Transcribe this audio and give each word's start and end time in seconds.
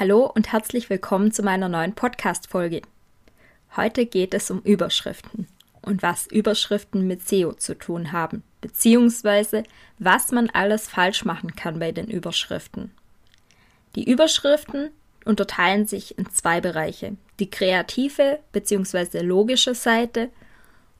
Hallo 0.00 0.24
und 0.34 0.50
herzlich 0.50 0.88
willkommen 0.88 1.30
zu 1.30 1.42
meiner 1.42 1.68
neuen 1.68 1.94
Podcast-Folge. 1.94 2.80
Heute 3.76 4.06
geht 4.06 4.32
es 4.32 4.50
um 4.50 4.62
Überschriften 4.62 5.46
und 5.82 6.02
was 6.02 6.26
Überschriften 6.26 7.06
mit 7.06 7.28
SEO 7.28 7.52
zu 7.52 7.76
tun 7.76 8.10
haben, 8.10 8.42
beziehungsweise 8.62 9.62
was 9.98 10.32
man 10.32 10.48
alles 10.48 10.88
falsch 10.88 11.26
machen 11.26 11.54
kann 11.54 11.78
bei 11.80 11.92
den 11.92 12.06
Überschriften. 12.06 12.92
Die 13.94 14.10
Überschriften 14.10 14.88
unterteilen 15.26 15.86
sich 15.86 16.16
in 16.16 16.30
zwei 16.30 16.62
Bereiche, 16.62 17.18
die 17.38 17.50
kreative 17.50 18.40
bzw. 18.52 19.20
logische 19.20 19.74
Seite 19.74 20.30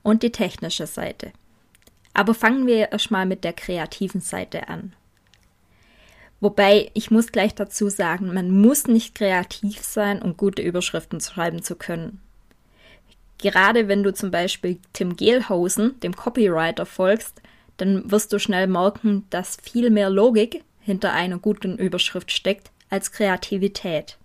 und 0.03 0.21
die 0.21 0.31
technische 0.31 0.85
Seite. 0.85 1.31
Aber 2.13 2.35
fangen 2.35 2.67
wir 2.67 2.91
erstmal 2.91 3.25
mit 3.25 3.45
der 3.45 3.53
kreativen 3.53 4.21
Seite 4.21 4.69
an. 4.69 4.93
Wobei 6.41 6.89
ich 6.95 7.11
muss 7.11 7.31
gleich 7.31 7.53
dazu 7.53 7.87
sagen, 7.87 8.33
man 8.33 8.49
muss 8.49 8.87
nicht 8.87 9.15
kreativ 9.15 9.81
sein, 9.81 10.21
um 10.21 10.35
gute 10.35 10.63
Überschriften 10.63 11.21
schreiben 11.21 11.61
zu 11.61 11.75
können. 11.75 12.19
Gerade 13.37 13.87
wenn 13.87 14.03
du 14.03 14.13
zum 14.13 14.31
Beispiel 14.31 14.79
Tim 14.93 15.15
Gehlhausen, 15.15 15.99
dem 16.01 16.15
Copywriter, 16.15 16.85
folgst, 16.85 17.41
dann 17.77 18.11
wirst 18.11 18.33
du 18.33 18.39
schnell 18.39 18.67
merken, 18.67 19.25
dass 19.29 19.57
viel 19.61 19.91
mehr 19.91 20.09
Logik 20.09 20.63
hinter 20.79 21.13
einer 21.13 21.37
guten 21.37 21.77
Überschrift 21.77 22.31
steckt 22.31 22.71
als 22.89 23.11
Kreativität. 23.11 24.17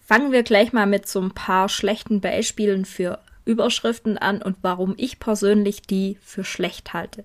Fangen 0.00 0.32
wir 0.32 0.42
gleich 0.42 0.72
mal 0.72 0.86
mit 0.86 1.06
so 1.08 1.20
ein 1.20 1.32
paar 1.32 1.68
schlechten 1.68 2.20
Beispielen 2.20 2.84
für 2.84 3.18
Überschriften 3.44 4.18
an 4.18 4.40
und 4.40 4.56
warum 4.62 4.94
ich 4.96 5.18
persönlich 5.18 5.82
die 5.82 6.18
für 6.22 6.44
schlecht 6.44 6.94
halte. 6.94 7.24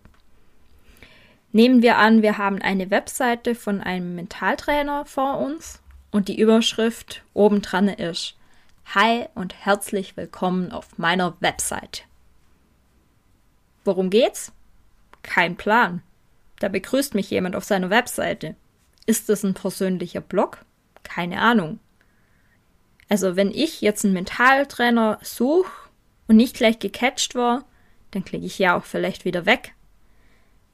Nehmen 1.54 1.82
wir 1.82 1.98
an, 1.98 2.22
wir 2.22 2.38
haben 2.38 2.62
eine 2.62 2.92
Webseite 2.92 3.56
von 3.56 3.82
einem 3.82 4.16
Mentaltrainer 4.16 5.04
vor 5.06 5.40
uns 5.40 5.82
und 6.10 6.30
die 6.30 6.40
Überschrift 6.40 7.24
obendran 7.34 7.90
ist 7.90 8.38
Hi 8.96 9.26
und 9.36 9.54
herzlich 9.54 10.16
willkommen 10.16 10.72
auf 10.72 10.98
meiner 10.98 11.36
Webseite. 11.42 12.04
Worum 13.84 14.10
geht's? 14.10 14.54
Kein 15.24 15.58
Plan. 15.58 16.02
Da 16.60 16.70
begrüßt 16.70 17.16
mich 17.16 17.30
jemand 17.30 17.58
auf 17.58 17.66
seiner 17.66 17.90
Webseite. 17.90 18.56
Ist 19.06 19.28
das 19.28 19.44
ein 19.44 19.54
persönlicher 19.54 20.22
Blog? 20.22 20.64
Keine 21.04 21.42
Ahnung. 21.42 21.80
Also 23.10 23.36
wenn 23.36 23.52
ich 23.52 23.82
jetzt 23.82 24.06
einen 24.06 24.14
Mentaltrainer 24.14 25.20
suche 25.22 25.72
und 26.30 26.38
nicht 26.38 26.56
gleich 26.56 26.80
gecatcht 26.80 27.36
war, 27.36 27.66
dann 28.12 28.24
klicke 28.24 28.46
ich 28.46 28.58
ja 28.58 28.78
auch 28.78 28.86
vielleicht 28.86 29.26
wieder 29.26 29.46
weg. 29.46 29.74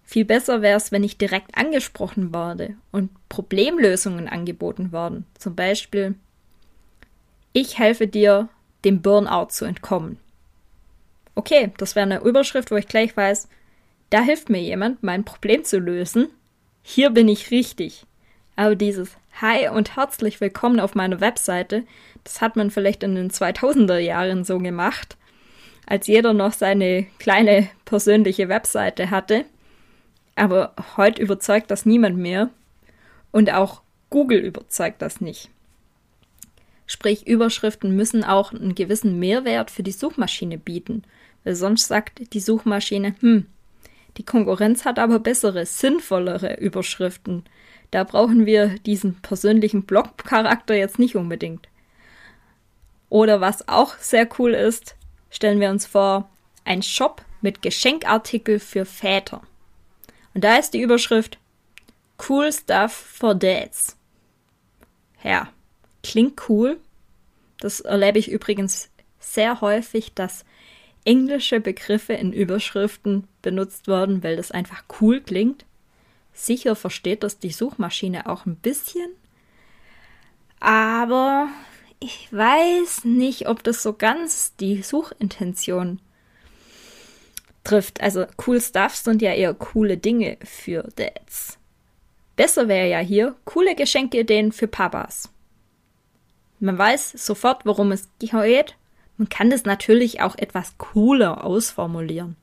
Viel 0.09 0.23
besser 0.23 0.61
wäre 0.61 0.77
es, 0.77 0.93
wenn 0.93 1.03
ich 1.03 1.17
direkt 1.17 1.57
angesprochen 1.57 2.33
werde 2.33 2.75
und 2.93 3.09
Problemlösungen 3.27 4.29
angeboten 4.29 4.93
werden. 4.93 5.25
Zum 5.37 5.53
Beispiel, 5.53 6.15
ich 7.51 7.77
helfe 7.77 8.07
dir, 8.07 8.47
dem 8.85 9.01
Burnout 9.01 9.47
zu 9.49 9.65
entkommen. 9.65 10.17
Okay, 11.35 11.73
das 11.77 11.97
wäre 11.97 12.05
eine 12.05 12.21
Überschrift, 12.21 12.71
wo 12.71 12.77
ich 12.77 12.87
gleich 12.87 13.17
weiß, 13.17 13.49
da 14.09 14.21
hilft 14.21 14.49
mir 14.49 14.61
jemand, 14.61 15.03
mein 15.03 15.25
Problem 15.25 15.65
zu 15.65 15.77
lösen. 15.77 16.29
Hier 16.83 17.09
bin 17.09 17.27
ich 17.27 17.51
richtig. 17.51 18.05
Aber 18.55 18.75
dieses 18.75 19.11
Hi 19.41 19.67
und 19.67 19.97
herzlich 19.97 20.39
willkommen 20.39 20.79
auf 20.79 20.95
meiner 20.95 21.19
Webseite, 21.19 21.83
das 22.23 22.39
hat 22.39 22.55
man 22.55 22.71
vielleicht 22.71 23.03
in 23.03 23.15
den 23.15 23.29
2000er 23.29 23.97
Jahren 23.97 24.45
so 24.45 24.57
gemacht, 24.59 25.17
als 25.85 26.07
jeder 26.07 26.31
noch 26.31 26.53
seine 26.53 27.07
kleine 27.19 27.67
persönliche 27.83 28.47
Webseite 28.47 29.09
hatte 29.09 29.43
aber 30.37 30.73
heute 30.95 31.21
überzeugt 31.21 31.71
das 31.71 31.85
niemand 31.85 32.17
mehr. 32.17 32.49
Und 33.31 33.51
auch 33.51 33.81
Google 34.09 34.39
überzeugt 34.39 35.01
das 35.01 35.19
nicht. 35.19 35.49
Sprich, 36.85 37.27
Überschriften 37.27 37.95
müssen 37.95 38.23
auch 38.23 38.53
einen 38.53 38.75
gewissen 38.75 39.19
Mehrwert 39.19 39.71
für 39.71 39.83
die 39.83 39.91
Suchmaschine 39.91 40.57
bieten. 40.57 41.03
Weil 41.43 41.55
sonst 41.55 41.87
sagt 41.87 42.33
die 42.33 42.39
Suchmaschine, 42.39 43.15
hm, 43.19 43.45
die 44.17 44.23
Konkurrenz 44.23 44.85
hat 44.85 44.99
aber 44.99 45.19
bessere, 45.19 45.65
sinnvollere 45.65 46.59
Überschriften. 46.59 47.43
Da 47.91 48.03
brauchen 48.03 48.45
wir 48.45 48.79
diesen 48.79 49.15
persönlichen 49.21 49.83
Blog-Charakter 49.83 50.75
jetzt 50.75 50.99
nicht 50.99 51.15
unbedingt. 51.15 51.67
Oder 53.09 53.41
was 53.41 53.67
auch 53.67 53.95
sehr 53.97 54.27
cool 54.39 54.53
ist, 54.53 54.95
stellen 55.29 55.59
wir 55.59 55.69
uns 55.69 55.85
vor, 55.85 56.29
ein 56.65 56.83
Shop 56.83 57.23
mit 57.41 57.61
Geschenkartikel 57.61 58.59
für 58.59 58.85
Väter. 58.85 59.41
Und 60.37 60.43
da 60.43 60.57
ist 60.57 60.75
die 60.75 60.81
Überschrift 60.81 61.39
Cool 62.29 62.53
Stuff 62.53 62.91
for 62.91 63.33
Dads. 63.33 63.97
Ja, 65.23 65.49
klingt 66.03 66.47
cool. 66.47 66.79
Das 67.59 67.79
erlebe 67.79 68.19
ich 68.19 68.29
übrigens 68.29 68.91
sehr 69.19 69.61
häufig, 69.61 70.13
dass 70.13 70.45
englische 71.05 71.59
Begriffe 71.59 72.13
in 72.13 72.33
Überschriften 72.33 73.27
benutzt 73.41 73.87
werden, 73.87 74.21
weil 74.21 74.35
das 74.35 74.51
einfach 74.51 74.83
cool 75.01 75.21
klingt. 75.21 75.65
Sicher 76.33 76.75
versteht 76.75 77.23
das 77.23 77.39
die 77.39 77.49
Suchmaschine 77.49 78.29
auch 78.29 78.45
ein 78.45 78.57
bisschen. 78.57 79.09
Aber 80.59 81.49
ich 81.99 82.31
weiß 82.31 83.05
nicht, 83.05 83.49
ob 83.49 83.63
das 83.63 83.81
so 83.81 83.93
ganz 83.93 84.55
die 84.57 84.83
Suchintention 84.83 85.99
trifft. 87.67 88.01
Also 88.01 88.25
cool 88.45 88.61
Stuff 88.61 88.95
sind 88.95 89.21
ja 89.21 89.33
eher 89.33 89.53
coole 89.53 89.97
Dinge 89.97 90.37
für 90.43 90.83
Dads. 90.95 91.57
Besser 92.35 92.67
wäre 92.67 92.87
ja 92.87 92.99
hier 92.99 93.35
coole 93.45 93.75
Geschenkeideen 93.75 94.51
für 94.51 94.67
Papas. 94.67 95.29
Man 96.59 96.77
weiß 96.77 97.11
sofort, 97.11 97.65
worum 97.65 97.91
es 97.91 98.09
geht. 98.19 98.75
Man 99.17 99.29
kann 99.29 99.49
das 99.49 99.65
natürlich 99.65 100.21
auch 100.21 100.37
etwas 100.37 100.77
cooler 100.77 101.43
ausformulieren. 101.43 102.35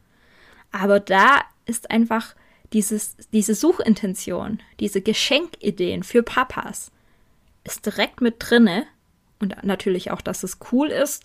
Aber 0.72 1.00
da 1.00 1.40
ist 1.66 1.90
einfach 1.90 2.34
dieses, 2.72 3.16
diese 3.32 3.54
Suchintention, 3.54 4.60
diese 4.80 5.00
Geschenkideen 5.00 6.02
für 6.02 6.22
Papas 6.22 6.90
ist 7.62 7.86
direkt 7.86 8.20
mit 8.20 8.36
drinne 8.38 8.84
und 9.38 9.56
natürlich 9.62 10.10
auch, 10.10 10.20
dass 10.20 10.42
es 10.42 10.58
cool 10.72 10.88
ist. 10.88 11.24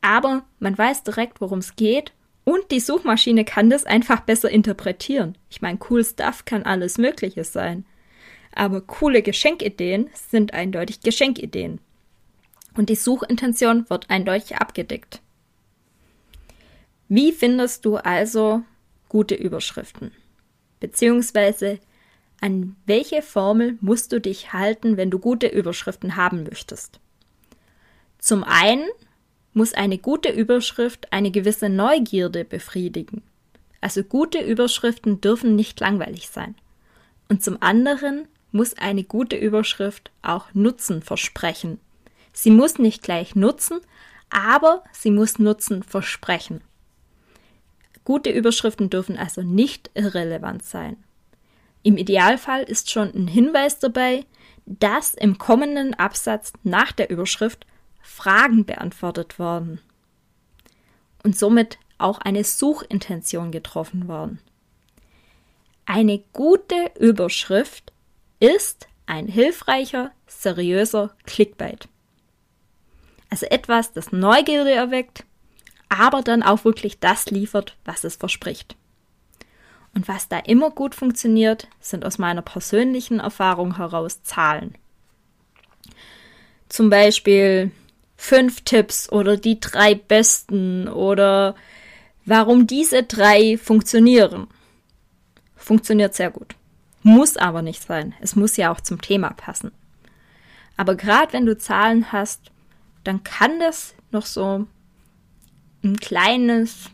Aber 0.00 0.44
man 0.58 0.76
weiß 0.76 1.02
direkt, 1.04 1.40
worum 1.40 1.58
es 1.58 1.76
geht 1.76 2.12
und 2.46 2.70
die 2.70 2.78
Suchmaschine 2.78 3.44
kann 3.44 3.70
das 3.70 3.84
einfach 3.84 4.20
besser 4.20 4.48
interpretieren. 4.48 5.36
Ich 5.50 5.62
meine, 5.62 5.80
cool 5.90 6.04
Stuff 6.04 6.44
kann 6.44 6.62
alles 6.62 6.96
Mögliche 6.96 7.42
sein. 7.42 7.84
Aber 8.54 8.80
coole 8.80 9.20
Geschenkideen 9.20 10.10
sind 10.14 10.54
eindeutig 10.54 11.00
Geschenkideen. 11.00 11.80
Und 12.74 12.88
die 12.88 12.94
Suchintention 12.94 13.90
wird 13.90 14.10
eindeutig 14.10 14.58
abgedeckt. 14.58 15.20
Wie 17.08 17.32
findest 17.32 17.84
du 17.84 17.96
also 17.96 18.62
gute 19.08 19.34
Überschriften? 19.34 20.12
Beziehungsweise 20.78 21.80
an 22.40 22.76
welche 22.86 23.22
Formel 23.22 23.76
musst 23.80 24.12
du 24.12 24.20
dich 24.20 24.52
halten, 24.52 24.96
wenn 24.96 25.10
du 25.10 25.18
gute 25.18 25.48
Überschriften 25.48 26.14
haben 26.14 26.44
möchtest? 26.44 27.00
Zum 28.20 28.44
einen 28.44 28.86
muss 29.56 29.72
eine 29.72 29.96
gute 29.96 30.28
Überschrift 30.28 31.10
eine 31.14 31.30
gewisse 31.30 31.70
Neugierde 31.70 32.44
befriedigen. 32.44 33.22
Also 33.80 34.02
gute 34.02 34.38
Überschriften 34.38 35.22
dürfen 35.22 35.56
nicht 35.56 35.80
langweilig 35.80 36.28
sein. 36.28 36.54
Und 37.30 37.42
zum 37.42 37.62
anderen 37.62 38.28
muss 38.52 38.76
eine 38.76 39.02
gute 39.02 39.36
Überschrift 39.36 40.10
auch 40.20 40.52
Nutzen 40.52 41.00
versprechen. 41.00 41.80
Sie 42.34 42.50
muss 42.50 42.78
nicht 42.78 43.02
gleich 43.02 43.34
nutzen, 43.34 43.80
aber 44.28 44.84
sie 44.92 45.10
muss 45.10 45.38
Nutzen 45.38 45.82
versprechen. 45.82 46.60
Gute 48.04 48.28
Überschriften 48.30 48.90
dürfen 48.90 49.16
also 49.16 49.42
nicht 49.42 49.90
irrelevant 49.94 50.64
sein. 50.64 50.98
Im 51.82 51.96
Idealfall 51.96 52.62
ist 52.62 52.90
schon 52.90 53.10
ein 53.14 53.26
Hinweis 53.26 53.78
dabei, 53.78 54.26
dass 54.66 55.14
im 55.14 55.38
kommenden 55.38 55.94
Absatz 55.94 56.52
nach 56.62 56.92
der 56.92 57.08
Überschrift 57.08 57.66
Fragen 58.06 58.64
beantwortet 58.64 59.38
worden 59.38 59.80
und 61.22 61.36
somit 61.36 61.78
auch 61.98 62.18
eine 62.18 62.44
Suchintention 62.44 63.50
getroffen 63.50 64.08
worden. 64.08 64.38
Eine 65.86 66.20
gute 66.32 66.90
Überschrift 66.98 67.92
ist 68.38 68.88
ein 69.06 69.26
hilfreicher, 69.26 70.12
seriöser 70.26 71.14
Clickbait. 71.26 71.88
Also 73.28 73.46
etwas, 73.46 73.92
das 73.92 74.12
Neugierde 74.12 74.72
erweckt, 74.72 75.24
aber 75.88 76.22
dann 76.22 76.42
auch 76.42 76.64
wirklich 76.64 77.00
das 77.00 77.26
liefert, 77.26 77.76
was 77.84 78.04
es 78.04 78.16
verspricht. 78.16 78.76
Und 79.94 80.08
was 80.08 80.28
da 80.28 80.38
immer 80.38 80.70
gut 80.70 80.94
funktioniert, 80.94 81.68
sind 81.80 82.04
aus 82.04 82.18
meiner 82.18 82.42
persönlichen 82.42 83.18
Erfahrung 83.18 83.76
heraus 83.76 84.22
Zahlen. 84.22 84.76
Zum 86.68 86.90
Beispiel 86.90 87.70
fünf 88.16 88.62
Tipps 88.62 89.10
oder 89.10 89.36
die 89.36 89.60
drei 89.60 89.94
besten 89.94 90.88
oder 90.88 91.54
warum 92.24 92.66
diese 92.66 93.02
drei 93.02 93.58
funktionieren. 93.58 94.48
Funktioniert 95.56 96.14
sehr 96.14 96.30
gut. 96.30 96.54
Muss 97.02 97.36
aber 97.36 97.62
nicht 97.62 97.82
sein. 97.82 98.14
Es 98.20 98.34
muss 98.36 98.56
ja 98.56 98.72
auch 98.72 98.80
zum 98.80 99.00
Thema 99.00 99.30
passen. 99.30 99.72
Aber 100.76 100.94
gerade 100.94 101.32
wenn 101.32 101.46
du 101.46 101.56
Zahlen 101.56 102.12
hast, 102.12 102.50
dann 103.04 103.22
kann 103.22 103.60
das 103.60 103.94
noch 104.10 104.26
so 104.26 104.66
ein 105.84 105.96
kleines 105.98 106.90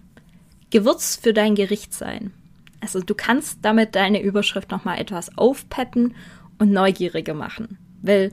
Gewürz 0.71 1.17
für 1.17 1.33
dein 1.33 1.55
Gericht 1.55 1.95
sein. 1.95 2.33
Also 2.81 3.01
du 3.01 3.15
kannst 3.15 3.59
damit 3.63 3.95
deine 3.95 4.23
Überschrift 4.23 4.71
nochmal 4.71 4.99
etwas 5.01 5.37
aufpeppen 5.39 6.15
und 6.59 6.73
neugieriger 6.73 7.35
machen. 7.35 7.79
Weil 8.03 8.33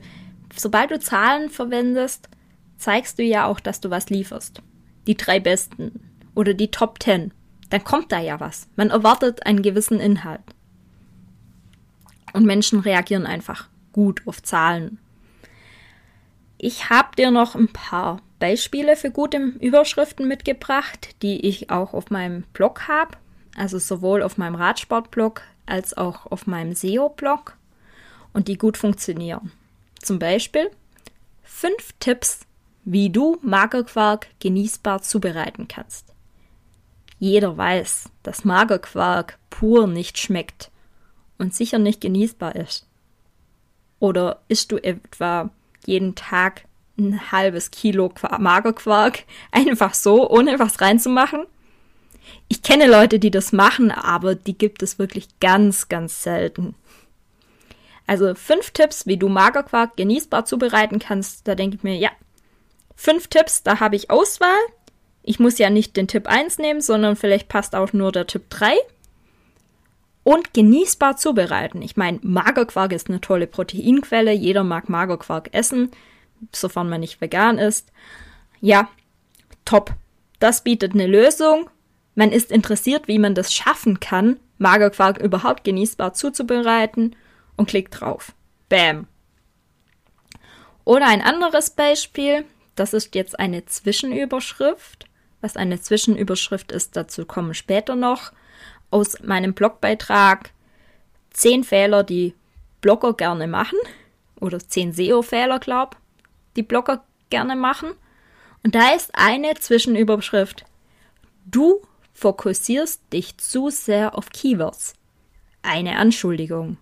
sobald 0.56 0.90
du 0.90 0.98
Zahlen 0.98 1.50
verwendest, 1.50 2.28
zeigst 2.80 3.18
du 3.18 3.22
ja 3.22 3.46
auch, 3.46 3.60
dass 3.60 3.80
du 3.80 3.90
was 3.90 4.10
lieferst. 4.10 4.62
Die 5.06 5.16
drei 5.16 5.40
besten 5.40 6.10
oder 6.34 6.54
die 6.54 6.70
Top 6.70 6.98
Ten. 6.98 7.32
Dann 7.70 7.84
kommt 7.84 8.12
da 8.12 8.20
ja 8.20 8.40
was. 8.40 8.68
Man 8.76 8.90
erwartet 8.90 9.46
einen 9.46 9.62
gewissen 9.62 10.00
Inhalt. 10.00 10.42
Und 12.32 12.46
Menschen 12.46 12.80
reagieren 12.80 13.26
einfach 13.26 13.68
gut 13.92 14.22
auf 14.26 14.42
Zahlen. 14.42 14.98
Ich 16.58 16.90
habe 16.90 17.16
dir 17.16 17.30
noch 17.30 17.54
ein 17.54 17.68
paar 17.68 18.20
Beispiele 18.38 18.96
für 18.96 19.10
gute 19.10 19.38
Überschriften 19.38 20.28
mitgebracht, 20.28 21.16
die 21.22 21.46
ich 21.46 21.70
auch 21.70 21.94
auf 21.94 22.10
meinem 22.10 22.42
Blog 22.52 22.88
habe 22.88 23.16
also 23.56 23.78
sowohl 23.78 24.22
auf 24.22 24.38
meinem 24.38 24.54
Radsportblog 24.54 25.42
als 25.66 25.96
auch 25.96 26.26
auf 26.26 26.46
meinem 26.46 26.74
SEO-Blog 26.74 27.56
und 28.32 28.48
die 28.48 28.58
gut 28.58 28.76
funktionieren. 28.76 29.52
Zum 30.00 30.18
Beispiel 30.18 30.70
fünf 31.42 31.92
Tipps, 32.00 32.40
wie 32.84 33.10
du 33.10 33.38
Magerquark 33.42 34.28
genießbar 34.40 35.02
zubereiten 35.02 35.68
kannst. 35.68 36.14
Jeder 37.18 37.56
weiß, 37.56 38.08
dass 38.22 38.44
Magerquark 38.44 39.38
pur 39.50 39.86
nicht 39.86 40.18
schmeckt 40.18 40.70
und 41.38 41.54
sicher 41.54 41.78
nicht 41.78 42.00
genießbar 42.00 42.56
ist. 42.56 42.86
Oder 43.98 44.40
isst 44.48 44.72
du 44.72 44.78
etwa 44.78 45.50
jeden 45.84 46.14
Tag 46.14 46.64
ein 46.98 47.30
halbes 47.32 47.70
Kilo 47.70 48.12
Magerquark 48.38 49.24
einfach 49.52 49.94
so, 49.94 50.30
ohne 50.30 50.58
was 50.58 50.80
reinzumachen? 50.80 51.44
Ich 52.48 52.62
kenne 52.62 52.86
Leute, 52.86 53.18
die 53.18 53.30
das 53.30 53.52
machen, 53.52 53.90
aber 53.90 54.34
die 54.34 54.56
gibt 54.56 54.82
es 54.82 54.98
wirklich 54.98 55.28
ganz, 55.40 55.88
ganz 55.88 56.22
selten. 56.22 56.74
Also 58.06 58.34
fünf 58.34 58.70
Tipps, 58.72 59.06
wie 59.06 59.16
du 59.16 59.28
Magerquark 59.28 59.96
genießbar 59.96 60.44
zubereiten 60.44 60.98
kannst. 60.98 61.46
Da 61.46 61.54
denke 61.54 61.76
ich 61.76 61.82
mir, 61.82 61.96
ja, 61.96 62.10
fünf 63.00 63.28
Tipps, 63.28 63.62
da 63.62 63.80
habe 63.80 63.96
ich 63.96 64.10
Auswahl. 64.10 64.58
Ich 65.22 65.38
muss 65.38 65.58
ja 65.58 65.70
nicht 65.70 65.96
den 65.96 66.08
Tipp 66.08 66.26
1 66.26 66.58
nehmen, 66.58 66.80
sondern 66.80 67.16
vielleicht 67.16 67.48
passt 67.48 67.74
auch 67.74 67.92
nur 67.92 68.12
der 68.12 68.26
Tipp 68.26 68.44
3. 68.50 68.74
Und 70.22 70.52
genießbar 70.54 71.16
zubereiten. 71.16 71.82
Ich 71.82 71.96
meine, 71.96 72.18
Magerquark 72.22 72.92
ist 72.92 73.08
eine 73.08 73.20
tolle 73.20 73.46
Proteinquelle. 73.46 74.32
Jeder 74.32 74.64
mag 74.64 74.88
Magerquark 74.88 75.52
essen, 75.52 75.90
sofern 76.52 76.88
man 76.88 77.00
nicht 77.00 77.20
vegan 77.20 77.58
ist. 77.58 77.90
Ja, 78.60 78.88
top. 79.64 79.92
Das 80.38 80.62
bietet 80.62 80.94
eine 80.94 81.06
Lösung 81.06 81.70
man 82.14 82.32
ist 82.32 82.50
interessiert, 82.50 83.08
wie 83.08 83.18
man 83.18 83.34
das 83.34 83.52
schaffen 83.52 84.00
kann, 84.00 84.38
Magerquark 84.58 85.18
überhaupt 85.18 85.64
genießbar 85.64 86.12
zuzubereiten 86.12 87.16
und 87.56 87.68
klickt 87.68 88.00
drauf. 88.00 88.32
Bam. 88.68 89.06
Oder 90.84 91.06
ein 91.06 91.22
anderes 91.22 91.70
Beispiel, 91.70 92.44
das 92.74 92.94
ist 92.94 93.14
jetzt 93.14 93.38
eine 93.38 93.64
Zwischenüberschrift. 93.66 95.06
Was 95.40 95.56
eine 95.56 95.80
Zwischenüberschrift 95.80 96.72
ist, 96.72 96.96
dazu 96.96 97.24
kommen 97.24 97.54
später 97.54 97.96
noch. 97.96 98.32
Aus 98.90 99.20
meinem 99.22 99.54
Blogbeitrag 99.54 100.50
10 101.30 101.64
Fehler, 101.64 102.02
die 102.02 102.34
Blogger 102.80 103.14
gerne 103.14 103.46
machen. 103.46 103.78
Oder 104.40 104.58
10 104.58 104.92
SEO-Fehler, 104.92 105.58
glaub, 105.58 105.96
die 106.56 106.62
Blogger 106.62 107.04
gerne 107.28 107.56
machen. 107.56 107.92
Und 108.62 108.74
da 108.74 108.94
ist 108.94 109.10
eine 109.14 109.54
Zwischenüberschrift. 109.54 110.64
Du 111.46 111.80
fokussierst 112.12 113.00
dich 113.12 113.38
zu 113.38 113.70
sehr 113.70 114.16
auf 114.16 114.30
Keywords. 114.30 114.94
Eine 115.62 115.96
Anschuldigung. 115.96 116.76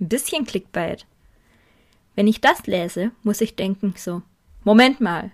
Ein 0.00 0.08
bisschen 0.08 0.44
Clickbait. 0.44 1.06
Wenn 2.14 2.26
ich 2.26 2.40
das 2.40 2.66
lese, 2.66 3.12
muss 3.22 3.40
ich 3.40 3.56
denken 3.56 3.94
so, 3.96 4.22
Moment 4.68 5.00
mal. 5.00 5.32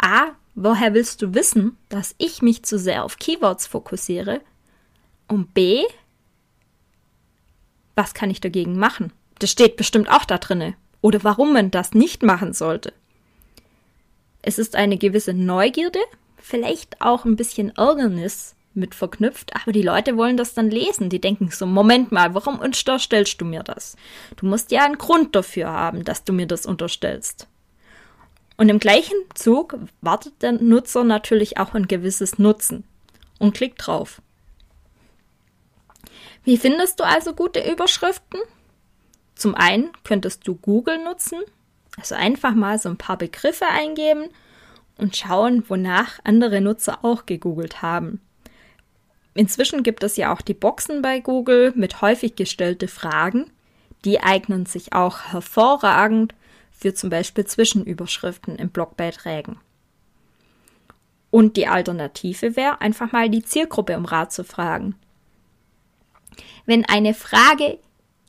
A, 0.00 0.28
woher 0.54 0.94
willst 0.94 1.20
du 1.20 1.34
wissen, 1.34 1.76
dass 1.88 2.14
ich 2.18 2.42
mich 2.42 2.62
zu 2.62 2.78
sehr 2.78 3.02
auf 3.02 3.18
Keywords 3.18 3.66
fokussiere? 3.66 4.40
Und 5.26 5.52
B, 5.52 5.82
was 7.96 8.14
kann 8.14 8.30
ich 8.30 8.40
dagegen 8.40 8.78
machen? 8.78 9.12
Das 9.40 9.50
steht 9.50 9.76
bestimmt 9.76 10.08
auch 10.12 10.24
da 10.24 10.38
drinne. 10.38 10.76
Oder 11.00 11.24
warum 11.24 11.52
man 11.52 11.72
das 11.72 11.92
nicht 11.92 12.22
machen 12.22 12.52
sollte. 12.52 12.92
Es 14.42 14.60
ist 14.60 14.76
eine 14.76 14.96
gewisse 14.96 15.34
Neugierde, 15.34 15.98
vielleicht 16.36 17.02
auch 17.02 17.24
ein 17.24 17.34
bisschen 17.34 17.74
Ärgernis 17.74 18.54
mit 18.74 18.94
verknüpft, 18.94 19.56
aber 19.56 19.72
die 19.72 19.82
Leute 19.82 20.16
wollen 20.16 20.36
das 20.36 20.54
dann 20.54 20.70
lesen. 20.70 21.10
Die 21.10 21.20
denken 21.20 21.50
so, 21.50 21.66
Moment 21.66 22.12
mal, 22.12 22.32
warum 22.32 22.60
unterstellst 22.60 23.40
du 23.40 23.44
mir 23.44 23.64
das? 23.64 23.96
Du 24.36 24.46
musst 24.46 24.70
ja 24.70 24.84
einen 24.84 24.98
Grund 24.98 25.34
dafür 25.34 25.72
haben, 25.72 26.04
dass 26.04 26.22
du 26.22 26.32
mir 26.32 26.46
das 26.46 26.64
unterstellst. 26.64 27.48
Und 28.58 28.68
im 28.68 28.80
gleichen 28.80 29.16
Zug 29.34 29.78
wartet 30.00 30.42
der 30.42 30.52
Nutzer 30.52 31.04
natürlich 31.04 31.58
auch 31.58 31.74
ein 31.74 31.86
gewisses 31.86 32.38
Nutzen 32.38 32.84
und 33.38 33.54
klickt 33.54 33.86
drauf. 33.86 34.20
Wie 36.42 36.56
findest 36.56 36.98
du 36.98 37.04
also 37.04 37.34
gute 37.34 37.60
Überschriften? 37.70 38.40
Zum 39.36 39.54
einen 39.54 39.90
könntest 40.02 40.46
du 40.48 40.56
Google 40.56 41.02
nutzen, 41.04 41.38
also 41.96 42.16
einfach 42.16 42.54
mal 42.54 42.80
so 42.80 42.88
ein 42.88 42.96
paar 42.96 43.16
Begriffe 43.16 43.66
eingeben 43.66 44.28
und 44.96 45.16
schauen, 45.16 45.62
wonach 45.68 46.18
andere 46.24 46.60
Nutzer 46.60 47.04
auch 47.04 47.26
gegoogelt 47.26 47.80
haben. 47.80 48.20
Inzwischen 49.34 49.84
gibt 49.84 50.02
es 50.02 50.16
ja 50.16 50.32
auch 50.32 50.40
die 50.40 50.54
Boxen 50.54 51.00
bei 51.00 51.20
Google 51.20 51.72
mit 51.76 52.02
häufig 52.02 52.34
gestellte 52.34 52.88
Fragen. 52.88 53.52
Die 54.04 54.20
eignen 54.20 54.66
sich 54.66 54.94
auch 54.94 55.32
hervorragend 55.32 56.34
für 56.78 56.94
zum 56.94 57.10
Beispiel 57.10 57.44
Zwischenüberschriften 57.44 58.56
in 58.56 58.70
Blogbeiträgen. 58.70 59.58
Und 61.30 61.56
die 61.56 61.66
Alternative 61.66 62.56
wäre, 62.56 62.80
einfach 62.80 63.12
mal 63.12 63.28
die 63.28 63.44
Zielgruppe 63.44 63.96
um 63.96 64.06
Rat 64.06 64.32
zu 64.32 64.44
fragen. 64.44 64.94
Wenn 66.64 66.84
eine 66.84 67.14
Frage 67.14 67.78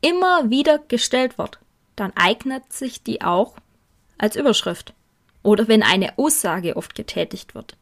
immer 0.01 0.49
wieder 0.49 0.79
gestellt 0.79 1.37
wird, 1.37 1.59
dann 1.95 2.11
eignet 2.15 2.73
sich 2.73 3.03
die 3.03 3.21
auch 3.21 3.55
als 4.17 4.35
Überschrift 4.35 4.93
oder 5.43 5.67
wenn 5.67 5.83
eine 5.83 6.17
Aussage 6.17 6.75
oft 6.75 6.95
getätigt 6.95 7.55
wird. 7.55 7.77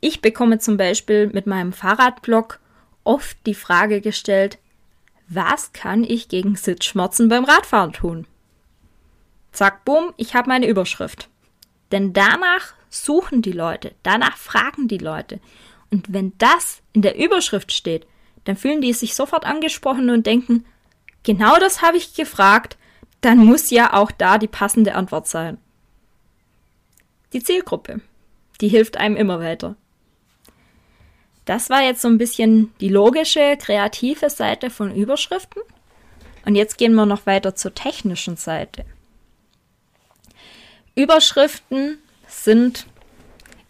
Ich 0.00 0.22
bekomme 0.22 0.58
zum 0.58 0.76
Beispiel 0.76 1.28
mit 1.28 1.46
meinem 1.46 1.72
Fahrradblog 1.72 2.58
oft 3.04 3.36
die 3.46 3.54
Frage 3.54 4.00
gestellt, 4.00 4.58
was 5.28 5.72
kann 5.72 6.02
ich 6.02 6.28
gegen 6.28 6.56
Sitzschmerzen 6.56 7.28
beim 7.28 7.44
Radfahren 7.44 7.92
tun? 7.92 8.26
Zack, 9.52 9.84
bumm, 9.84 10.12
ich 10.16 10.34
habe 10.34 10.48
meine 10.48 10.66
Überschrift. 10.66 11.28
Denn 11.92 12.12
danach 12.12 12.74
suchen 12.88 13.42
die 13.42 13.52
Leute, 13.52 13.94
danach 14.02 14.36
fragen 14.36 14.88
die 14.88 14.98
Leute. 14.98 15.40
Und 15.90 16.12
wenn 16.12 16.32
das 16.38 16.82
in 16.92 17.02
der 17.02 17.18
Überschrift 17.18 17.72
steht, 17.72 18.06
dann 18.44 18.56
fühlen 18.56 18.80
die 18.80 18.92
sich 18.92 19.14
sofort 19.14 19.44
angesprochen 19.44 20.10
und 20.10 20.26
denken, 20.26 20.64
genau 21.22 21.58
das 21.58 21.82
habe 21.82 21.96
ich 21.96 22.14
gefragt, 22.14 22.78
dann 23.20 23.38
muss 23.38 23.70
ja 23.70 23.92
auch 23.92 24.10
da 24.10 24.38
die 24.38 24.48
passende 24.48 24.94
Antwort 24.94 25.28
sein. 25.28 25.58
Die 27.32 27.42
Zielgruppe. 27.42 28.00
Die 28.60 28.68
hilft 28.68 28.96
einem 28.96 29.16
immer 29.16 29.40
weiter. 29.40 29.76
Das 31.44 31.70
war 31.70 31.82
jetzt 31.82 32.02
so 32.02 32.08
ein 32.08 32.18
bisschen 32.18 32.72
die 32.80 32.88
logische, 32.88 33.56
kreative 33.56 34.30
Seite 34.30 34.70
von 34.70 34.94
Überschriften. 34.94 35.62
Und 36.44 36.54
jetzt 36.54 36.78
gehen 36.78 36.94
wir 36.94 37.06
noch 37.06 37.26
weiter 37.26 37.54
zur 37.54 37.74
technischen 37.74 38.36
Seite. 38.36 38.84
Überschriften 41.02 41.98
sind 42.28 42.86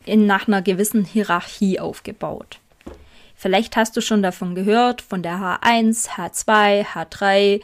in, 0.04 0.26
nach 0.26 0.48
einer 0.48 0.62
gewissen 0.62 1.04
Hierarchie 1.04 1.80
aufgebaut. 1.80 2.58
Vielleicht 3.36 3.76
hast 3.76 3.96
du 3.96 4.00
schon 4.02 4.22
davon 4.22 4.54
gehört, 4.54 5.00
von 5.00 5.22
der 5.22 5.36
H1, 5.36 6.08
H2, 6.10 6.84
H3, 6.84 7.62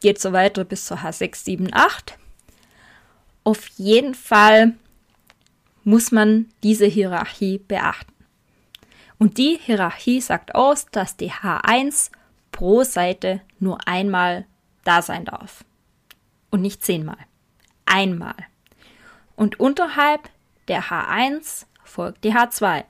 geht 0.00 0.20
so 0.20 0.32
weiter 0.32 0.64
bis 0.64 0.86
zur 0.86 0.98
H6, 0.98 1.36
7, 1.44 1.68
8. 1.72 2.18
Auf 3.44 3.66
jeden 3.76 4.14
Fall 4.14 4.74
muss 5.84 6.12
man 6.12 6.46
diese 6.62 6.86
Hierarchie 6.86 7.58
beachten. 7.58 8.12
Und 9.18 9.38
die 9.38 9.58
Hierarchie 9.62 10.20
sagt 10.20 10.54
aus, 10.54 10.86
dass 10.86 11.16
die 11.16 11.30
H1 11.30 12.10
pro 12.50 12.82
Seite 12.82 13.40
nur 13.60 13.86
einmal 13.86 14.46
da 14.84 15.02
sein 15.02 15.24
darf. 15.24 15.64
Und 16.50 16.62
nicht 16.62 16.84
zehnmal. 16.84 17.18
Einmal. 17.86 18.34
Und 19.42 19.58
unterhalb 19.58 20.30
der 20.68 20.84
H1 20.84 21.66
folgt 21.82 22.22
die 22.22 22.32
H2. 22.32 22.84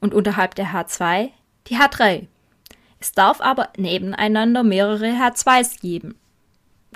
Und 0.00 0.14
unterhalb 0.14 0.54
der 0.54 0.68
H2 0.68 1.28
die 1.66 1.76
H3. 1.76 2.26
Es 3.00 3.12
darf 3.12 3.42
aber 3.42 3.68
nebeneinander 3.76 4.62
mehrere 4.62 5.08
H2s 5.08 5.78
geben. 5.78 6.14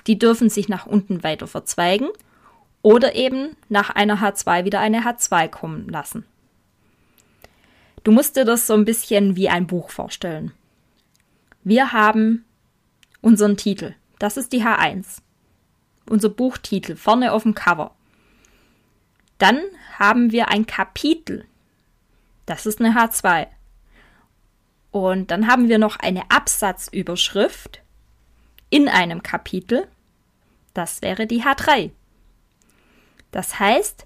Die 0.07 0.17
dürfen 0.17 0.49
sich 0.49 0.69
nach 0.69 0.87
unten 0.87 1.21
weiter 1.21 1.45
verzweigen 1.45 2.09
oder 2.81 3.13
eben 3.13 3.55
nach 3.69 3.91
einer 3.91 4.17
H2 4.17 4.65
wieder 4.65 4.79
eine 4.79 5.01
H2 5.01 5.49
kommen 5.49 5.87
lassen. 5.87 6.25
Du 8.03 8.11
musst 8.11 8.37
dir 8.37 8.43
das 8.43 8.65
so 8.65 8.73
ein 8.73 8.85
bisschen 8.85 9.35
wie 9.35 9.49
ein 9.49 9.67
Buch 9.67 9.91
vorstellen. 9.91 10.51
Wir 11.63 11.91
haben 11.93 12.43
unseren 13.21 13.55
Titel. 13.55 13.93
Das 14.17 14.35
ist 14.35 14.51
die 14.51 14.63
H1. 14.63 15.19
Unser 16.09 16.29
Buchtitel 16.29 16.95
vorne 16.95 17.33
auf 17.33 17.43
dem 17.43 17.53
Cover. 17.53 17.93
Dann 19.37 19.61
haben 19.97 20.31
wir 20.31 20.49
ein 20.49 20.65
Kapitel. 20.65 21.45
Das 22.45 22.65
ist 22.65 22.79
eine 22.79 22.95
H2. 22.95 23.47
Und 24.91 25.31
dann 25.31 25.47
haben 25.47 25.69
wir 25.69 25.79
noch 25.79 25.97
eine 25.97 26.29
Absatzüberschrift 26.29 27.81
in 28.69 28.87
einem 28.87 29.23
Kapitel. 29.23 29.87
Das 30.73 31.01
wäre 31.01 31.25
die 31.25 31.43
H3. 31.43 31.91
Das 33.31 33.59
heißt, 33.59 34.05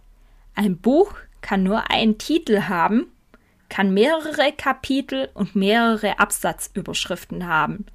ein 0.56 0.78
Buch 0.78 1.14
kann 1.42 1.64
nur 1.64 1.92
einen 1.92 2.18
Titel 2.18 2.64
haben, 2.64 3.12
kann 3.70 3.94
mehrere 3.94 4.54
Kapitel 4.54 5.30
und 5.34 5.56
mehrere 5.56 6.20
Absatzüberschriften 6.20 7.48
haben. 7.48 7.86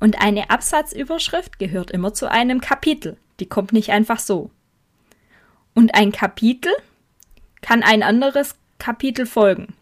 Und 0.00 0.22
eine 0.22 0.50
Absatzüberschrift 0.50 1.58
gehört 1.58 1.90
immer 1.90 2.14
zu 2.14 2.30
einem 2.30 2.60
Kapitel. 2.60 3.16
Die 3.40 3.48
kommt 3.48 3.72
nicht 3.72 3.90
einfach 3.90 4.20
so. 4.20 4.50
Und 5.78 5.94
ein 5.94 6.10
Kapitel 6.10 6.72
kann 7.60 7.84
ein 7.84 8.02
anderes 8.02 8.56
Kapitel 8.80 9.26
folgen. 9.26 9.76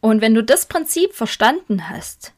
Und 0.00 0.20
wenn 0.20 0.34
du 0.34 0.44
das 0.44 0.66
Prinzip 0.66 1.14
verstanden 1.14 1.88
hast, 1.88 2.34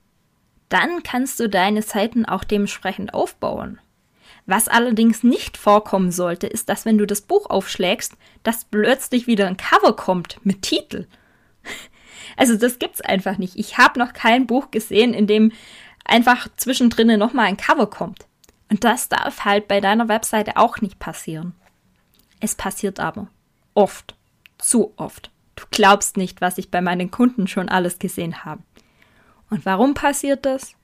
dann 0.69 1.03
kannst 1.03 1.41
du 1.41 1.49
deine 1.49 1.83
Seiten 1.83 2.25
auch 2.25 2.45
dementsprechend 2.45 3.15
aufbauen. 3.15 3.81
Was 4.47 4.69
allerdings 4.69 5.25
nicht 5.25 5.57
vorkommen 5.57 6.13
sollte, 6.13 6.47
ist, 6.47 6.69
dass 6.69 6.85
wenn 6.85 6.99
du 6.99 7.05
das 7.05 7.21
Buch 7.21 7.51
aufschlägst, 7.51 8.13
dass 8.45 8.65
plötzlich 8.65 9.27
wieder 9.27 9.49
ein 9.49 9.57
Cover 9.57 9.97
kommt 9.97 10.39
mit 10.45 10.63
Titel. 10.63 11.09
Also 12.37 12.57
das 12.57 12.79
gibt's 12.79 13.01
einfach 13.01 13.39
nicht. 13.39 13.57
Ich 13.57 13.77
habe 13.77 13.99
noch 13.99 14.13
kein 14.13 14.47
Buch 14.47 14.71
gesehen, 14.71 15.15
in 15.15 15.27
dem 15.27 15.51
einfach 16.05 16.47
zwischendrin 16.57 17.19
nochmal 17.19 17.47
ein 17.47 17.57
Cover 17.57 17.89
kommt. 17.91 18.27
Und 18.71 18.85
das 18.85 19.09
darf 19.09 19.45
halt 19.45 19.67
bei 19.67 19.81
deiner 19.81 20.09
Webseite 20.09 20.57
auch 20.57 20.81
nicht 20.81 21.01
passieren. 21.01 21.55
Es 22.43 22.57
passiert 22.57 22.99
aber. 22.99 23.29
Oft. 23.73 24.17
Zu 24.59 24.93
oft. 24.97 25.31
Du 25.55 25.65
glaubst 25.71 26.17
nicht, 26.17 26.41
was 26.41 26.59
ich 26.59 26.73
bei 26.73 26.81
meinen 26.81 27.13
Kunden 27.13 27.47
schon 27.47 27.69
alles 27.69 28.01
gesehen 28.01 28.45
habe. 28.45 28.63
Und 29.49 29.65
warum 29.65 29.95
passiert 29.95 30.45
das? 30.45 30.75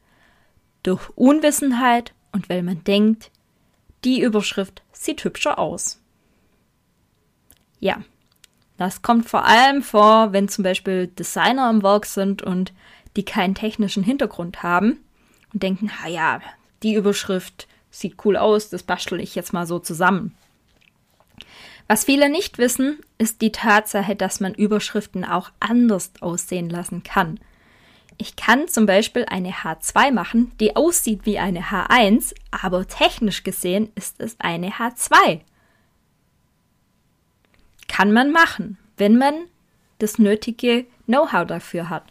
Durch 0.84 1.10
Unwissenheit 1.16 2.14
und 2.30 2.48
weil 2.48 2.62
man 2.62 2.84
denkt, 2.84 3.32
die 4.04 4.20
Überschrift 4.22 4.82
sieht 4.92 5.24
hübscher 5.24 5.58
aus. 5.58 6.00
Ja, 7.80 8.02
das 8.76 9.02
kommt 9.02 9.28
vor 9.28 9.44
allem 9.44 9.82
vor, 9.82 10.32
wenn 10.32 10.48
zum 10.48 10.62
Beispiel 10.62 11.08
Designer 11.08 11.64
am 11.64 11.82
Werk 11.82 12.06
sind 12.06 12.40
und 12.40 12.72
die 13.16 13.24
keinen 13.24 13.56
technischen 13.56 14.04
Hintergrund 14.04 14.62
haben 14.62 15.00
und 15.52 15.64
denken, 15.64 15.90
ja, 16.08 16.40
die 16.84 16.94
Überschrift 16.94 17.66
sieht 17.90 18.24
cool 18.24 18.36
aus, 18.36 18.70
das 18.70 18.84
bastel 18.84 19.18
ich 19.18 19.34
jetzt 19.34 19.52
mal 19.52 19.66
so 19.66 19.80
zusammen. 19.80 20.36
Was 21.88 22.04
viele 22.04 22.28
nicht 22.28 22.58
wissen, 22.58 23.00
ist 23.16 23.40
die 23.40 23.50
Tatsache, 23.50 24.14
dass 24.14 24.40
man 24.40 24.52
Überschriften 24.52 25.24
auch 25.24 25.50
anders 25.58 26.12
aussehen 26.20 26.68
lassen 26.68 27.02
kann. 27.02 27.40
Ich 28.18 28.36
kann 28.36 28.68
zum 28.68 28.84
Beispiel 28.84 29.24
eine 29.24 29.52
H2 29.52 30.12
machen, 30.12 30.52
die 30.60 30.76
aussieht 30.76 31.20
wie 31.24 31.38
eine 31.38 31.62
H1, 31.62 32.34
aber 32.50 32.86
technisch 32.86 33.42
gesehen 33.42 33.90
ist 33.94 34.20
es 34.20 34.36
eine 34.38 34.72
H2. 34.72 35.40
Kann 37.86 38.12
man 38.12 38.32
machen, 38.32 38.76
wenn 38.98 39.16
man 39.16 39.34
das 39.98 40.18
nötige 40.18 40.84
Know-how 41.06 41.46
dafür 41.46 41.88
hat. 41.88 42.04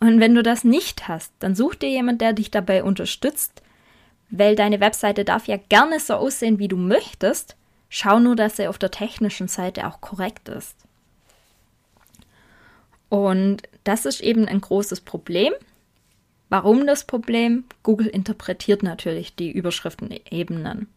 Und 0.00 0.20
wenn 0.20 0.34
du 0.34 0.42
das 0.42 0.64
nicht 0.64 1.08
hast, 1.08 1.32
dann 1.38 1.54
such 1.54 1.76
dir 1.76 1.88
jemand, 1.88 2.20
der 2.20 2.34
dich 2.34 2.50
dabei 2.50 2.84
unterstützt, 2.84 3.62
weil 4.28 4.54
deine 4.54 4.80
Webseite 4.80 5.24
darf 5.24 5.46
ja 5.46 5.56
gerne 5.56 5.98
so 5.98 6.14
aussehen, 6.14 6.58
wie 6.58 6.68
du 6.68 6.76
möchtest, 6.76 7.56
Schau 7.94 8.18
nur, 8.20 8.36
dass 8.36 8.58
er 8.58 8.70
auf 8.70 8.78
der 8.78 8.90
technischen 8.90 9.48
Seite 9.48 9.86
auch 9.86 10.00
korrekt 10.00 10.48
ist. 10.48 10.74
Und 13.10 13.58
das 13.84 14.06
ist 14.06 14.22
eben 14.22 14.48
ein 14.48 14.62
großes 14.62 15.02
Problem. 15.02 15.52
Warum 16.48 16.86
das 16.86 17.04
Problem? 17.04 17.64
Google 17.82 18.06
interpretiert 18.06 18.82
natürlich 18.82 19.36
die 19.36 19.52
Überschriftenebenen 19.52 20.88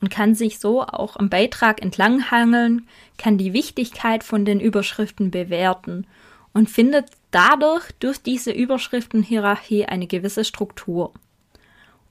und 0.00 0.10
kann 0.10 0.36
sich 0.36 0.60
so 0.60 0.82
auch 0.82 1.16
am 1.16 1.28
Beitrag 1.28 1.82
entlanghangeln, 1.82 2.86
kann 3.16 3.36
die 3.36 3.52
Wichtigkeit 3.52 4.22
von 4.22 4.44
den 4.44 4.60
Überschriften 4.60 5.32
bewerten 5.32 6.06
und 6.52 6.70
findet 6.70 7.06
dadurch 7.32 7.90
durch 7.98 8.22
diese 8.22 8.52
Überschriftenhierarchie 8.52 9.86
eine 9.86 10.06
gewisse 10.06 10.44
Struktur. 10.44 11.12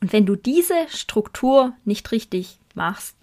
Und 0.01 0.11
wenn 0.11 0.25
du 0.25 0.35
diese 0.35 0.75
Struktur 0.89 1.71
nicht 1.85 2.11
richtig 2.11 2.59
machst, 2.75 3.16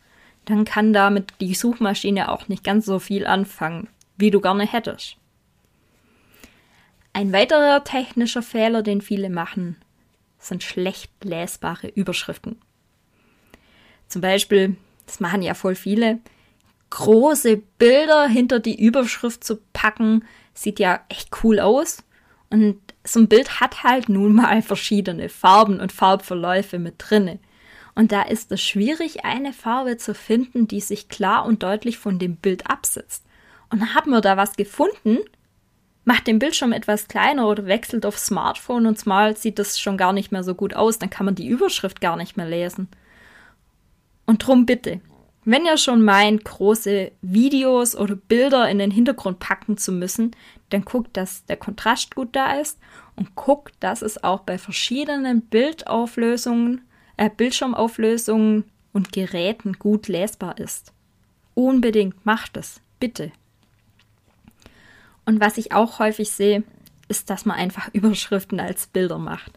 dann 0.44 0.64
kann 0.64 0.92
damit 0.92 1.32
die 1.40 1.54
Suchmaschine 1.54 2.30
auch 2.30 2.48
nicht 2.48 2.64
ganz 2.64 2.86
so 2.86 2.98
viel 2.98 3.26
anfangen, 3.26 3.88
wie 4.16 4.30
du 4.30 4.40
gerne 4.40 4.66
hättest. 4.66 5.16
Ein 7.12 7.32
weiterer 7.32 7.84
technischer 7.84 8.42
Fehler, 8.42 8.82
den 8.82 9.00
viele 9.00 9.30
machen, 9.30 9.76
sind 10.38 10.62
schlecht 10.62 11.12
lesbare 11.22 11.88
Überschriften. 11.88 12.60
Zum 14.08 14.20
Beispiel, 14.20 14.76
das 15.06 15.20
machen 15.20 15.42
ja 15.42 15.54
voll 15.54 15.74
viele, 15.74 16.18
große 16.90 17.56
Bilder 17.78 18.26
hinter 18.28 18.60
die 18.60 18.80
Überschrift 18.80 19.44
zu 19.44 19.58
packen, 19.72 20.24
sieht 20.54 20.78
ja 20.78 21.00
echt 21.08 21.30
cool 21.42 21.60
aus. 21.60 22.04
Und 22.50 22.80
so 23.04 23.20
ein 23.20 23.28
Bild 23.28 23.60
hat 23.60 23.82
halt 23.82 24.08
nun 24.08 24.34
mal 24.34 24.62
verschiedene 24.62 25.28
Farben 25.28 25.80
und 25.80 25.92
Farbverläufe 25.92 26.78
mit 26.78 26.94
drinne. 26.98 27.38
Und 27.94 28.12
da 28.12 28.22
ist 28.22 28.50
es 28.50 28.60
schwierig, 28.60 29.24
eine 29.24 29.52
Farbe 29.52 29.96
zu 29.96 30.14
finden, 30.14 30.66
die 30.66 30.80
sich 30.80 31.08
klar 31.08 31.46
und 31.46 31.62
deutlich 31.62 31.98
von 31.98 32.18
dem 32.18 32.36
Bild 32.36 32.68
absetzt. 32.68 33.24
Und 33.70 33.94
haben 33.94 34.10
wir 34.10 34.20
da 34.20 34.36
was 34.36 34.56
gefunden, 34.56 35.18
macht 36.04 36.26
den 36.26 36.38
Bildschirm 36.38 36.72
etwas 36.72 37.08
kleiner 37.08 37.48
oder 37.48 37.66
wechselt 37.66 38.04
auf 38.04 38.18
Smartphone 38.18 38.86
und 38.86 39.04
mal 39.06 39.36
sieht 39.36 39.58
das 39.58 39.80
schon 39.80 39.96
gar 39.96 40.12
nicht 40.12 40.32
mehr 40.32 40.44
so 40.44 40.54
gut 40.54 40.74
aus, 40.74 40.98
dann 40.98 41.10
kann 41.10 41.26
man 41.26 41.34
die 41.34 41.48
Überschrift 41.48 42.00
gar 42.00 42.16
nicht 42.16 42.36
mehr 42.36 42.46
lesen. 42.46 42.88
Und 44.26 44.46
drum 44.46 44.66
bitte, 44.66 45.00
wenn 45.44 45.66
ihr 45.66 45.76
schon 45.76 46.02
meint, 46.02 46.44
große 46.44 47.12
Videos 47.20 47.94
oder 47.94 48.16
Bilder 48.16 48.68
in 48.68 48.78
den 48.78 48.90
Hintergrund 48.90 49.38
packen 49.38 49.76
zu 49.76 49.92
müssen, 49.92 50.34
dann 50.70 50.84
guckt, 50.84 51.16
dass 51.16 51.44
der 51.44 51.58
Kontrast 51.58 52.14
gut 52.14 52.30
da 52.32 52.54
ist 52.54 52.78
und 53.16 53.34
guckt, 53.34 53.74
dass 53.80 54.00
es 54.00 54.24
auch 54.24 54.40
bei 54.40 54.56
verschiedenen 54.56 55.42
Bildauflösungen 55.42 56.82
Bildschirmauflösungen 57.16 58.64
und 58.92 59.12
Geräten 59.12 59.74
gut 59.74 60.08
lesbar 60.08 60.58
ist. 60.58 60.92
Unbedingt 61.54 62.24
macht 62.26 62.56
es, 62.56 62.80
bitte. 62.98 63.32
Und 65.24 65.40
was 65.40 65.56
ich 65.56 65.72
auch 65.72 65.98
häufig 65.98 66.30
sehe, 66.30 66.64
ist, 67.08 67.30
dass 67.30 67.44
man 67.44 67.56
einfach 67.56 67.88
Überschriften 67.92 68.60
als 68.60 68.86
Bilder 68.86 69.18
macht. 69.18 69.52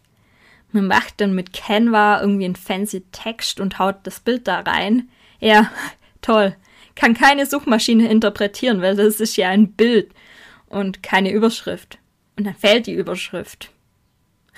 Man 0.72 0.88
macht 0.88 1.22
dann 1.22 1.34
mit 1.34 1.54
Canva 1.54 2.22
irgendwie 2.22 2.46
einen 2.46 2.56
fancy 2.56 3.02
Text 3.12 3.60
und 3.60 3.80
haut 3.80 3.96
das 4.04 4.20
Bild 4.20 4.48
da 4.48 4.60
rein. 4.60 5.10
Ja, 5.40 5.72
toll. 6.22 6.56
Kann 6.96 7.14
keine 7.14 7.46
Suchmaschine 7.46 8.10
interpretieren, 8.10 8.82
weil 8.82 8.96
das 8.96 9.20
ist 9.20 9.38
ja 9.38 9.50
ein 9.50 9.74
Bild 9.74 10.12
und 10.68 11.04
keine 11.04 11.32
Überschrift. 11.32 12.00
Und 12.36 12.46
dann 12.46 12.56
fällt 12.56 12.88
die 12.88 12.94
Überschrift. 12.94 13.72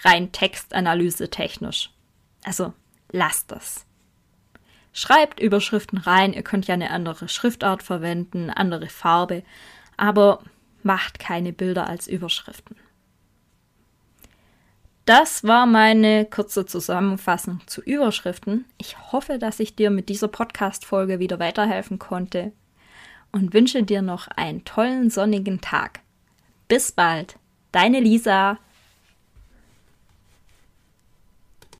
Rein 0.03 0.31
Textanalyse 0.31 1.29
technisch. 1.29 1.91
Also, 2.43 2.73
lasst 3.11 3.51
es. 3.51 3.85
Schreibt 4.91 5.39
Überschriften 5.39 5.97
rein, 5.99 6.33
ihr 6.33 6.43
könnt 6.43 6.67
ja 6.67 6.73
eine 6.73 6.89
andere 6.89 7.29
Schriftart 7.29 7.83
verwenden, 7.83 8.49
andere 8.49 8.87
Farbe, 8.87 9.43
aber 9.97 10.43
macht 10.83 11.19
keine 11.19 11.53
Bilder 11.53 11.87
als 11.87 12.07
Überschriften. 12.07 12.75
das 15.05 15.43
war 15.43 15.65
meine 15.65 16.25
kurze 16.25 16.67
Zusammenfassung 16.67 17.61
zu 17.65 17.81
Überschriften. 17.81 18.65
Ich 18.77 19.11
hoffe, 19.11 19.39
dass 19.39 19.59
ich 19.59 19.75
dir 19.75 19.89
mit 19.89 20.07
dieser 20.07 20.27
Podcast-Folge 20.27 21.17
wieder 21.19 21.39
weiterhelfen 21.39 21.97
konnte 21.97 22.51
und 23.31 23.53
wünsche 23.53 23.81
dir 23.81 24.03
noch 24.03 24.27
einen 24.27 24.65
tollen 24.65 25.09
sonnigen 25.09 25.61
Tag. 25.61 26.01
Bis 26.67 26.91
bald, 26.91 27.37
deine 27.71 27.99
Lisa. 27.99 28.59